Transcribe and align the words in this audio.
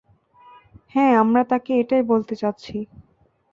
হ্যাঁ, 0.93 1.13
আমরা 1.17 1.41
তাকে 1.43 1.71
এটাই 1.79 2.03
বলতে 2.03 2.33
যাচ্ছি! 2.35 2.77